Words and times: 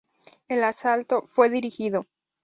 El 0.47 0.63
asalto 0.63 1.25
fue 1.27 1.51
dirigido. 1.51 2.07